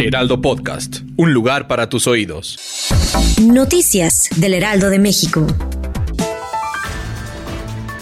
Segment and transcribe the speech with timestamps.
[0.00, 2.58] Heraldo Podcast, un lugar para tus oídos.
[3.42, 5.46] Noticias del Heraldo de México.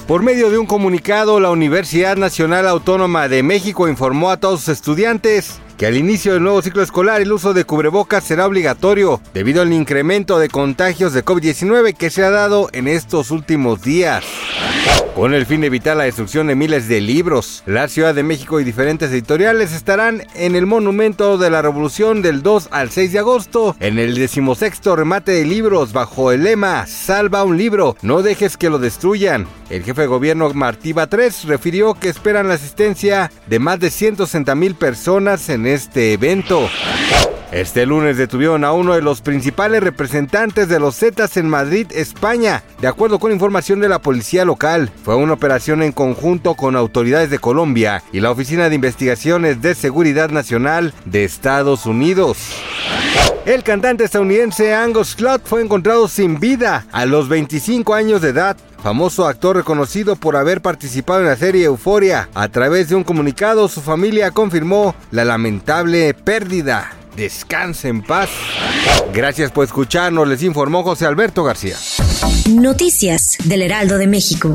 [0.07, 4.69] Por medio de un comunicado, la Universidad Nacional Autónoma de México informó a todos sus
[4.69, 9.62] estudiantes que al inicio del nuevo ciclo escolar el uso de cubrebocas será obligatorio debido
[9.62, 14.24] al incremento de contagios de COVID-19 que se ha dado en estos últimos días.
[15.14, 18.60] Con el fin de evitar la destrucción de miles de libros, la Ciudad de México
[18.60, 23.18] y diferentes editoriales estarán en el Monumento de la Revolución del 2 al 6 de
[23.18, 28.56] agosto, en el decimosexto remate de libros bajo el lema Salva un libro, no dejes
[28.56, 29.49] que lo destruyan.
[29.71, 34.54] El jefe de gobierno Martí Batres refirió que esperan la asistencia de más de 160
[34.54, 36.69] mil personas en este evento.
[37.52, 42.63] Este lunes detuvieron a uno de los principales representantes de los Zetas en Madrid, España.
[42.80, 47.30] De acuerdo con información de la policía local, fue una operación en conjunto con autoridades
[47.30, 52.37] de Colombia y la Oficina de Investigaciones de Seguridad Nacional de Estados Unidos.
[53.49, 58.59] El cantante estadounidense Angus Cloud fue encontrado sin vida a los 25 años de edad
[58.82, 62.29] famoso actor reconocido por haber participado en la serie Euforia.
[62.35, 66.91] A través de un comunicado, su familia confirmó la lamentable pérdida.
[67.16, 68.28] Descanse en paz.
[69.15, 71.77] Gracias por escucharnos, les informó José Alberto García.
[72.50, 74.55] Noticias del Heraldo de México.